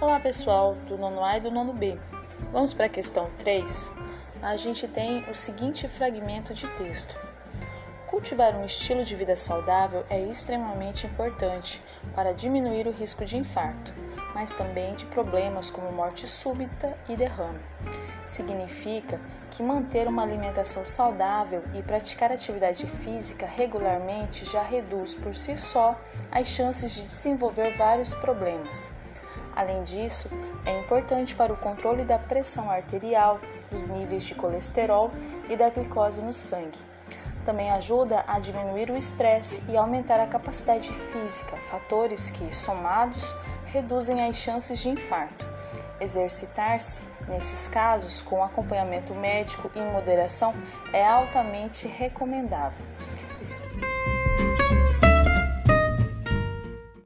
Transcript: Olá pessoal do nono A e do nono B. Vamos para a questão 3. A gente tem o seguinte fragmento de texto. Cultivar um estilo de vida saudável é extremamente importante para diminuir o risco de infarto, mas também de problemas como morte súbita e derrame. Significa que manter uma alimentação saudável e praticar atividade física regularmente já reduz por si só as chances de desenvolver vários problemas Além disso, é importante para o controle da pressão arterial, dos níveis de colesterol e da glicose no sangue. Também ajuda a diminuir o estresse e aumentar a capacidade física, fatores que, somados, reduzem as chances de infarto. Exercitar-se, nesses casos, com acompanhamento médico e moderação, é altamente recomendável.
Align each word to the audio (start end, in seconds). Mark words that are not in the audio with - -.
Olá 0.00 0.20
pessoal 0.20 0.76
do 0.86 0.96
nono 0.96 1.24
A 1.24 1.38
e 1.38 1.40
do 1.40 1.50
nono 1.50 1.72
B. 1.72 1.98
Vamos 2.52 2.72
para 2.72 2.86
a 2.86 2.88
questão 2.88 3.28
3. 3.38 3.90
A 4.40 4.54
gente 4.54 4.86
tem 4.86 5.28
o 5.28 5.34
seguinte 5.34 5.88
fragmento 5.88 6.54
de 6.54 6.68
texto. 6.68 7.16
Cultivar 8.06 8.54
um 8.54 8.64
estilo 8.64 9.04
de 9.04 9.16
vida 9.16 9.34
saudável 9.34 10.06
é 10.08 10.20
extremamente 10.22 11.04
importante 11.04 11.82
para 12.14 12.32
diminuir 12.32 12.86
o 12.86 12.92
risco 12.92 13.24
de 13.24 13.36
infarto, 13.36 13.92
mas 14.32 14.52
também 14.52 14.94
de 14.94 15.04
problemas 15.06 15.68
como 15.68 15.90
morte 15.90 16.28
súbita 16.28 16.96
e 17.08 17.16
derrame. 17.16 17.58
Significa 18.24 19.20
que 19.50 19.64
manter 19.64 20.06
uma 20.06 20.22
alimentação 20.22 20.86
saudável 20.86 21.64
e 21.74 21.82
praticar 21.82 22.30
atividade 22.30 22.86
física 22.86 23.46
regularmente 23.46 24.44
já 24.44 24.62
reduz 24.62 25.16
por 25.16 25.34
si 25.34 25.56
só 25.56 26.00
as 26.30 26.46
chances 26.46 26.94
de 26.94 27.02
desenvolver 27.02 27.76
vários 27.76 28.14
problemas 28.14 28.96
Além 29.58 29.82
disso, 29.82 30.30
é 30.64 30.78
importante 30.78 31.34
para 31.34 31.52
o 31.52 31.56
controle 31.56 32.04
da 32.04 32.16
pressão 32.16 32.70
arterial, 32.70 33.40
dos 33.68 33.88
níveis 33.88 34.22
de 34.22 34.32
colesterol 34.32 35.10
e 35.48 35.56
da 35.56 35.68
glicose 35.68 36.24
no 36.24 36.32
sangue. 36.32 36.78
Também 37.44 37.68
ajuda 37.72 38.22
a 38.28 38.38
diminuir 38.38 38.88
o 38.88 38.96
estresse 38.96 39.64
e 39.68 39.76
aumentar 39.76 40.20
a 40.20 40.28
capacidade 40.28 40.92
física, 40.92 41.56
fatores 41.56 42.30
que, 42.30 42.54
somados, 42.54 43.34
reduzem 43.66 44.28
as 44.28 44.36
chances 44.36 44.78
de 44.78 44.90
infarto. 44.90 45.44
Exercitar-se, 46.00 47.02
nesses 47.26 47.66
casos, 47.66 48.22
com 48.22 48.44
acompanhamento 48.44 49.12
médico 49.12 49.72
e 49.74 49.80
moderação, 49.80 50.54
é 50.92 51.04
altamente 51.04 51.88
recomendável. 51.88 52.84